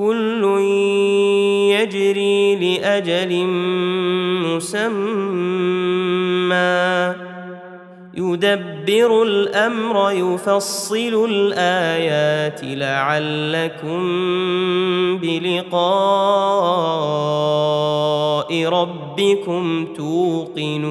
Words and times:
كل 0.00 0.42
يجري 1.76 2.56
لأجل 2.56 3.44
مسمى. 4.56 5.30
يدبر 8.14 9.22
الأمر 9.22 10.10
يفصل 10.10 11.28
الآيات 11.30 12.60
لعلكم 12.64 14.00
بلقاء 15.18 15.80
ربكم 18.64 19.86
توقنون. 19.96 20.90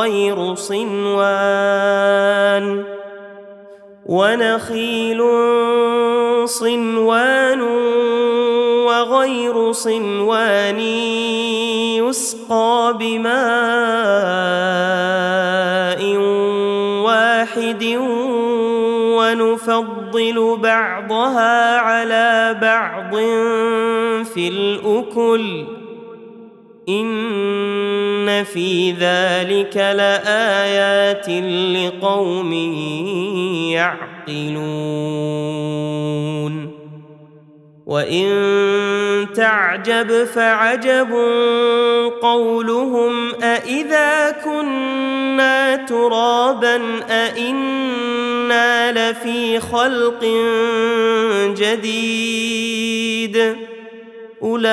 وغير 0.00 0.54
صنوان 0.54 1.24
ونخيل 4.06 5.20
صنوان 6.44 7.60
وغير 8.88 9.72
صنوان 9.72 10.80
يسقى 12.00 12.96
بماء 13.00 13.30
واحد 17.04 17.84
ونفضل 19.20 20.56
بعضها 20.62 21.78
على 21.78 22.58
بعض 22.62 23.14
في 24.24 24.48
الأكل 24.48 25.66
في 28.42 28.92
ذلك 28.92 29.76
لآيات 29.76 31.28
لقوم 31.76 32.52
يعقلون. 33.72 35.40
وإن 37.90 38.28
تعجب 39.34 40.24
فعجب 40.24 41.12
قولهم 42.22 43.34
أإذا 43.34 44.30
كنا 44.44 45.76
ترابا 45.76 46.80
أإنا 47.10 48.92
لفي 48.92 49.60
خلق 49.60 50.24
جديد. 51.58 53.56
أولئك 54.42 54.70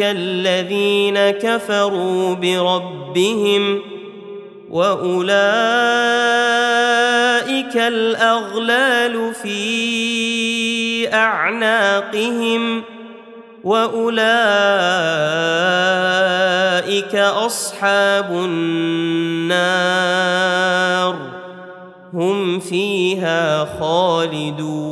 الذين 0.00 1.30
كفروا 1.30 2.34
بربهم 2.34 3.80
وأولئك 4.70 5.32
الأغلال 7.76 9.34
في 9.34 11.14
أعناقهم 11.14 12.82
وأولئك 13.64 14.22
أصحاب 17.16 18.30
النار 18.32 19.72
هم 22.14 22.58
فيها 22.60 23.64
خالدون 23.80 24.91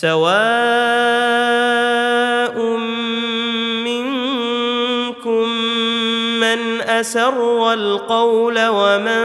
سواء 0.00 0.16
منكم 3.84 5.48
من 6.40 6.80
أسر 6.80 7.72
القول 7.72 8.68
ومن 8.68 9.24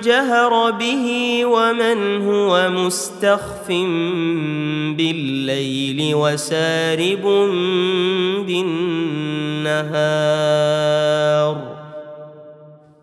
جهر 0.00 0.70
به 0.70 1.40
ومن 1.44 2.28
هو 2.28 2.70
مستخف 2.70 3.68
بالليل 4.98 6.14
وسارب 6.14 7.22
بالنهار 8.46 10.08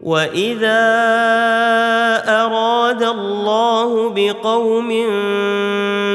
واذا 0.00 0.84
اراد 2.24 3.02
الله 3.02 4.10
بقوم 4.16 4.90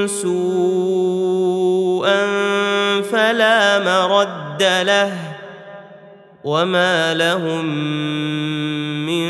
سوءا 0.07 2.25
فلا 3.01 3.79
مرد 3.79 4.63
له 4.63 5.11
وما 6.43 7.13
لهم 7.13 7.65
من 9.05 9.29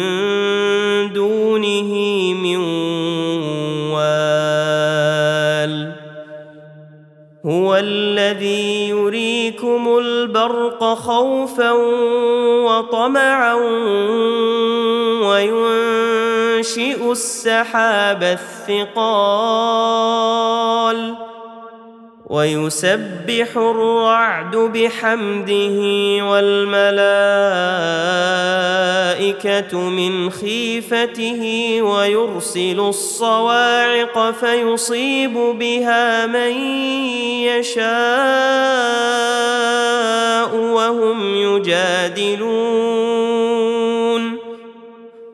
دونه 1.13 1.91
من 2.33 2.57
وال 3.91 5.91
هو 7.45 7.75
الذي 7.75 8.89
يريكم 9.45 9.97
البرق 9.97 10.83
خوفا 10.83 11.71
وطمعا 12.65 13.53
وينشئ 15.21 17.11
السحاب 17.11 18.23
الثقال 18.23 19.25
ويسبح 22.29 23.57
الرعد 23.57 24.55
بحمده 24.55 25.77
والملائكة 26.25 26.99
من 29.89 30.29
خيفته 30.29 31.41
ويرسل 31.81 32.79
الصواعق 32.79 34.31
فيصيب 34.31 35.33
بها 35.33 36.25
من 36.25 36.51
يشاء 37.45 37.85
وهم 40.55 41.35
يجادلون 41.35 42.65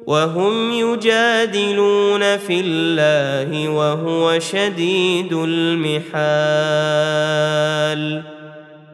وهم 0.07 0.71
يجادلون 0.71 2.37
في 2.37 2.59
الله 2.59 3.69
وهو 3.69 4.39
شديد 4.39 5.33
المحال. 5.33 6.21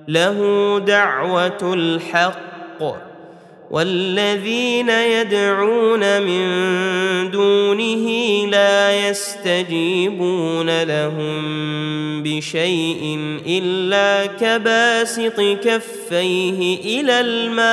له 0.07 0.79
دعوة 0.79 1.73
الحق. 1.73 3.06
والذين 3.71 4.89
يدعون 4.89 6.21
من 6.21 7.31
دونه 7.31 8.07
لا 8.51 9.09
يستجيبون 9.09 10.83
لهم 10.83 12.23
بشيء 12.23 13.19
إلا 13.47 14.25
كباسط 14.25 15.41
كفيه 15.41 16.79
إلى 16.99 17.21
الماء 17.21 17.67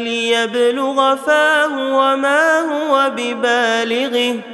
ليبلغ 0.00 1.16
فاه 1.16 1.96
وما 1.96 2.60
هو 2.60 3.12
ببالغه 3.16 4.53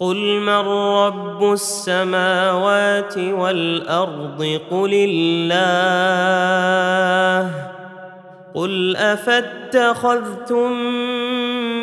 قل 0.00 0.40
من 0.40 0.68
رب 0.96 1.52
السماوات 1.52 3.18
والارض 3.18 4.60
قل 4.70 4.90
الله 5.08 6.30
قل 8.54 8.96
افاتخذتم 8.96 10.72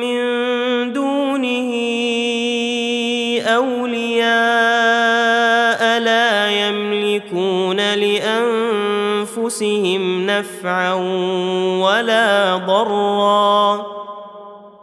من 0.02 0.24
دونه 0.94 1.72
اولياء 3.48 4.28
لا 6.00 6.50
يملكون 6.68 7.78
لانفسهم 7.94 9.46
نفعا 10.26 10.94
ولا 11.82 12.56
ضرا 12.58 13.97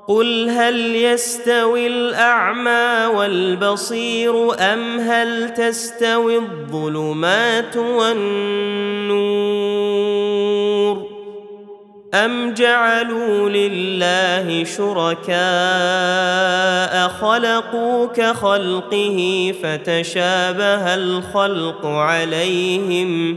قل 0.08 0.48
هل 0.50 0.96
يستوي 0.96 1.86
الأعمى 1.86 3.16
والبصير 3.16 4.54
أم 4.60 4.98
هل 5.00 5.54
تستوي 5.54 6.36
الظلمات 6.36 7.76
والنور 7.76 9.14
أم 12.14 12.54
جعلوا 12.54 13.48
لله 13.48 14.64
شركاء 14.64 15.38
خلقوا 17.08 18.06
كخلقه 18.06 19.52
فتشابه 19.62 20.94
الخلق 20.94 21.86
عليهم 21.86 23.36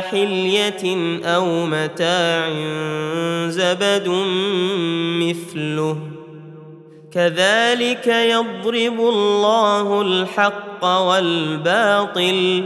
حلية 0.00 0.84
أو 1.24 1.66
متاع 1.66 2.48
زبد 3.48 4.08
مثله. 5.22 5.98
كذلك 7.12 8.06
يضرب 8.06 9.00
الله 9.00 10.02
الحق 10.02 10.84
والباطل. 10.84 12.64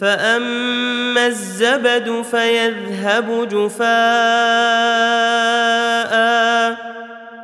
فأما 0.00 1.26
الزبد 1.26 2.24
فيذهب 2.30 3.48
جفاء 3.48 3.84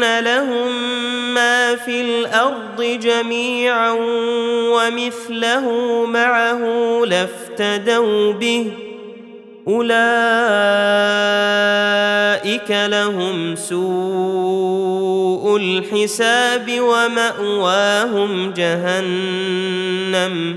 لهم 0.00 0.72
ما 1.34 1.76
في 1.76 2.00
الأرض 2.00 2.82
جميعا 2.82 3.90
ومثله 4.70 5.70
معه 6.06 6.60
لافتدوا 7.06 8.32
به 8.32 8.72
أولئك 9.68 9.94
لهم 12.70 13.56
سوء 13.56 15.56
الحساب 15.56 16.80
ومأواهم 16.80 18.52
جهنم 18.52 20.56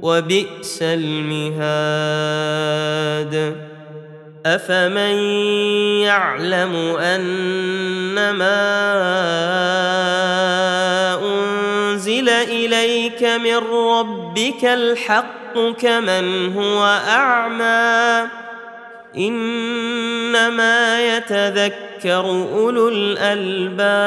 وبئس 0.00 0.78
المهاد 0.82 1.56
افمن 4.54 5.16
يعلم 6.06 6.96
انما 6.96 8.56
انزل 11.22 12.28
اليك 12.28 13.22
من 13.22 13.56
ربك 13.72 14.64
الحق 14.64 15.54
كمن 15.80 16.52
هو 16.56 16.84
اعمى 17.08 18.28
انما 19.16 21.16
يتذكر 21.16 22.20
اولو 22.54 22.88
الالباب 22.88 24.06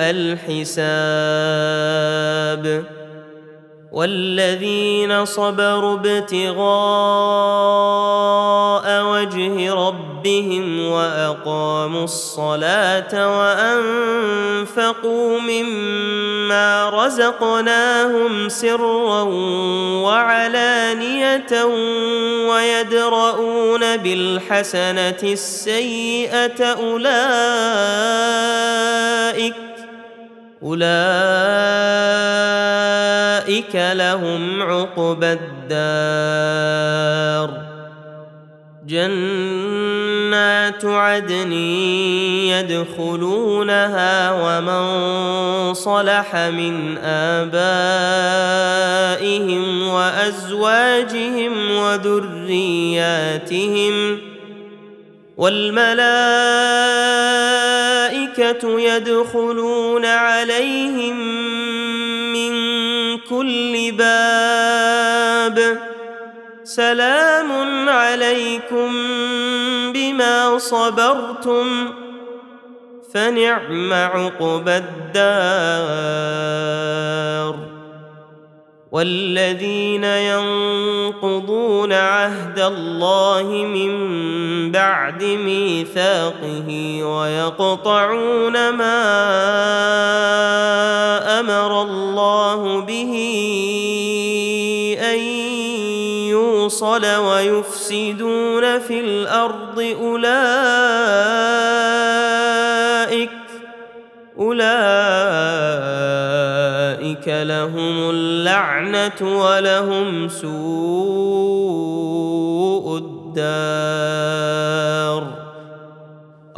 الحساب 0.00 0.70
والذين 3.92 5.24
صبروا 5.24 5.94
ابتغاء 5.94 6.60
وجه 9.04 9.74
ربهم 9.74 10.90
وأقاموا 10.90 12.04
الصلاة 12.04 13.38
وأنفقوا 13.38 15.40
مما 15.40 16.90
رزقناهم 16.90 18.48
سرا 18.48 19.22
وعلانية 20.02 21.64
ويدرؤون 22.50 23.96
بالحسنة 23.96 25.18
السيئة 25.22 26.64
أولئك 26.64 26.90
أولئك 30.62 30.80
لهم 33.74 34.62
عقبى 34.62 35.32
الدار. 35.32 37.10
جنات 38.90 40.84
عدن 40.84 41.52
يدخلونها 42.52 44.32
ومن 44.32 44.84
صلح 45.74 46.36
من 46.36 46.98
آبائهم 47.04 47.48
وأزواجهم 49.88 51.70
وذرياتهم 51.76 53.00
والملائكة 55.40 56.00
يدخلون 58.80 60.04
عليهم 60.04 61.16
من 62.32 62.52
كل 63.18 63.92
باب. 63.92 65.78
سلام 66.64 67.88
عليكم 67.88 68.92
بما 69.92 70.58
صبرتم 70.58 71.92
فنعم 73.14 73.92
عقبى 73.92 74.76
الدار. 74.76 76.10
والذين 78.92 80.04
ينقضون 80.04 81.92
عهد 81.92 82.58
الله 82.58 83.42
من 83.52 83.92
بعد 84.72 85.24
ميثاقه 85.24 87.00
ويقطعون 87.04 88.70
ما 88.70 89.00
أمر 91.40 91.82
الله 91.82 92.80
به 92.80 93.12
أن 95.02 95.18
يوصل 96.28 97.06
ويفسدون 97.06 98.78
في 98.78 99.00
الأرض 99.00 99.96
أولئك 100.00 100.40
أولئك 104.38 106.19
لهم 107.28 108.10
اللعنه 108.10 109.40
ولهم 109.42 110.28
سوء 110.28 110.50
الدار 112.98 114.70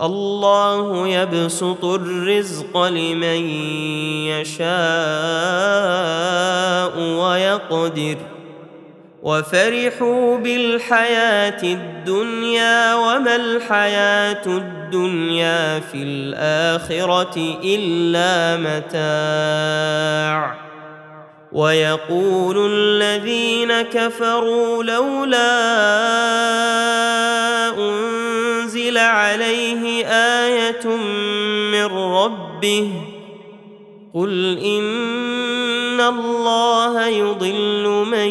الله 0.03 1.09
يبسط 1.09 1.85
الرزق 1.85 2.83
لمن 2.83 3.49
يشاء 4.27 4.63
ويقدر 6.99 8.17
وفرحوا 9.23 10.37
بالحياة 10.37 11.63
الدنيا 11.63 12.95
وما 12.95 13.37
الحياة 13.37 14.47
الدنيا 14.47 15.81
في 15.81 16.03
الآخرة 16.03 17.59
إلا 17.65 18.57
متاع. 18.57 20.63
ويقول 21.53 22.71
الذين 22.71 23.83
كفروا 23.83 24.85
لولا 24.85 25.53
أنزل 27.79 28.99
عليه 28.99 30.07
آية 30.07 30.87
من 31.73 31.85
ربه 31.85 32.91
قل 34.15 34.59
إن 34.59 36.01
الله 36.01 37.09
يضل 37.09 38.05
من 38.07 38.31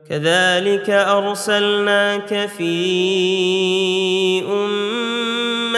كذلك 0.09 0.90
أرسلناك 0.90 2.49
في 2.57 2.73
أمة 4.43 5.20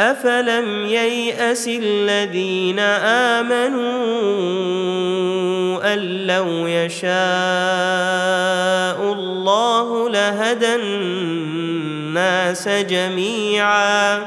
افلم 0.00 0.86
يياس 0.86 1.68
الذين 1.68 2.78
امنوا 3.38 4.00
ان 5.92 6.26
لو 6.26 6.66
يشاء 6.66 7.10
الله 9.12 10.08
لهدى 10.10 10.74
الناس 10.74 12.68
جميعا 12.68 14.26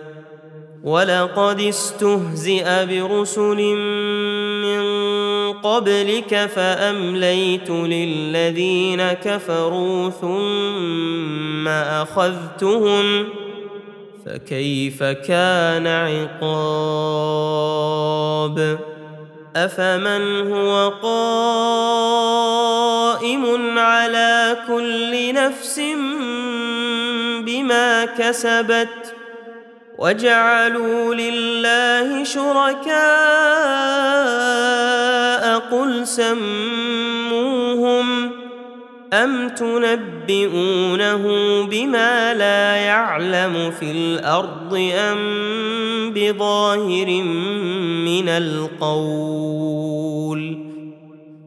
ولقد 0.83 1.61
استهزئ 1.61 2.85
برسل 2.85 3.75
من 4.65 4.81
قبلك 5.53 6.49
فأمليت 6.55 7.69
للذين 7.69 9.13
كفروا 9.13 10.09
ثم 10.09 11.67
أخذتهم 11.67 13.29
فكيف 14.25 15.03
كان 15.03 15.87
عقاب؟ 15.87 17.31
أفمن 19.55 20.51
هو 20.51 20.89
قائم 21.01 22.19
على 23.79 24.57
كل 24.67 25.33
نفس 25.33 25.81
بما 27.45 28.05
كسبت؟ 28.05 29.20
وجعلوا 30.01 31.15
لله 31.15 32.23
شركاء 32.23 33.01
قل 35.71 36.07
سموهم 36.07 37.51
ام 39.13 39.49
تنبئونه 39.49 41.23
بما 41.65 42.33
لا 42.33 42.75
يعلم 42.75 43.71
في 43.79 43.91
الأرض 43.91 44.91
ام 44.93 46.13
بظاهر 46.13 47.23
من 48.05 48.29
القول 48.29 49.71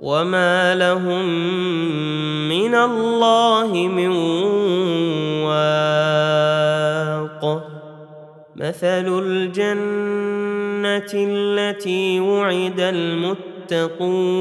وما 0.00 0.74
لهم 0.74 1.24
من 2.48 2.74
الله 2.74 3.70
من 3.74 4.12
واق. 5.44 6.62
مثل 8.56 9.06
الجنة 9.24 11.10
التي 11.14 12.20
وعد 12.20 12.80
المتقون. 12.80 14.38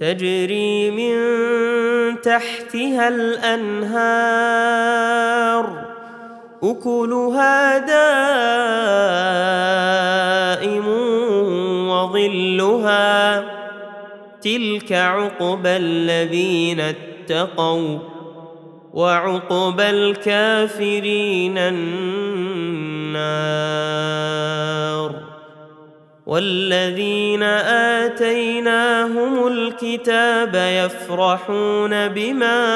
تجري 0.00 0.90
من 0.90 1.16
تحتها 2.20 3.08
الأنهار 3.08 4.46
أكلها 6.62 7.78
دائم 10.58 10.86
وظلها 11.96 13.44
تلك 14.40 14.92
عقبى 14.92 15.68
الذين 15.68 16.80
اتقوا 16.80 17.98
وعقبى 18.92 19.90
الكافرين 19.90 21.58
النار 21.58 22.86
والذين 26.26 27.42
آتيناهم 28.02 29.46
الكتاب 29.46 30.54
يفرحون 30.54 32.08
بما 32.08 32.66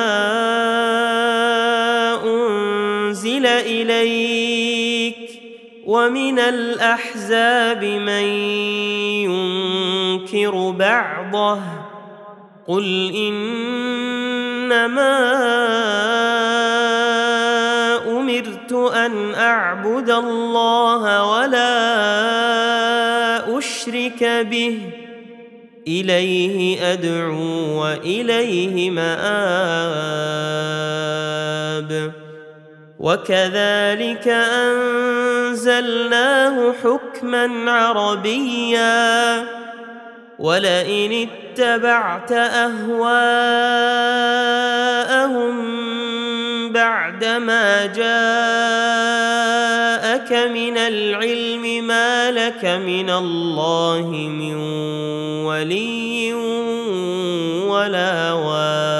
أنزل 2.24 3.46
إليك 3.46 4.79
ومن 5.90 6.38
الأحزاب 6.38 7.84
من 7.84 8.26
ينكر 9.26 10.70
بعضه 10.70 11.60
قل 12.68 13.12
إنما 13.14 14.70
أمرت 18.06 18.72
أن 18.72 19.34
أعبد 19.34 20.10
الله 20.10 21.24
ولا 21.30 21.98
أشرك 23.58 24.24
به 24.50 24.78
إليه 25.88 26.92
أدعو 26.92 27.82
وإليه 27.82 28.90
مآب 28.90 29.30
وكذلك 33.00 34.28
أنزلناه 35.48 35.94
حكما 36.84 37.70
عربيا. 37.70 39.44
ولئن 40.40 41.28
اتبعت 41.28 42.32
أهواءهم 42.32 42.80
بعدما 46.72 47.86
جاءك 47.86 48.00
من 50.32 50.78
العلم 50.78 51.86
ما 51.86 52.30
لك 52.30 52.64
من 52.64 53.10
الله 53.10 54.08
من 54.10 54.54
ولي 55.44 56.32
ولا 57.68 58.32
واق 58.32 58.99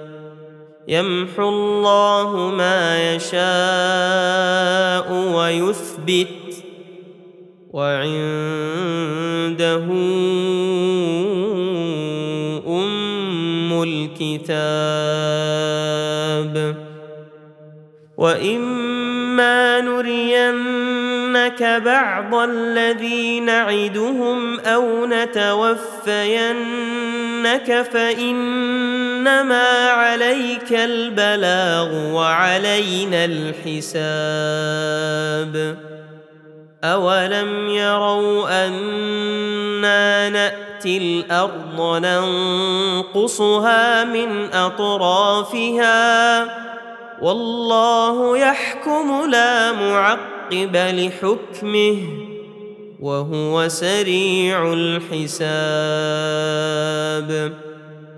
يمحو 0.91 1.49
الله 1.49 2.51
ما 2.57 3.13
يشاء 3.15 3.41
ويثبت 5.35 6.63
وعنده 7.71 8.25
أم 12.67 13.83
الكتاب 13.83 14.91
وإما 18.17 19.81
نرينك 19.81 21.63
بعض 21.85 22.35
الذي 22.35 23.39
نعدهم 23.39 24.59
أو 24.59 25.05
نتوفينك 25.05 26.51
فانما 29.25 29.89
عليك 29.89 30.73
البلاغ 30.73 32.13
وعلينا 32.13 33.25
الحساب. 33.25 33.95
اولم 36.83 37.69
يروا 37.69 38.67
أنا 38.67 40.29
ناتي 40.29 40.97
الأرض 40.97 42.05
ننقصها 42.05 44.03
من 44.03 44.53
اطرافها 44.53 46.43
والله 47.21 48.37
يحكم 48.37 49.29
لا 49.29 49.71
معقب 49.71 50.75
لحكمه 50.75 51.97
وهو 52.99 53.67
سريع 53.67 54.73
الحساب. 54.73 55.31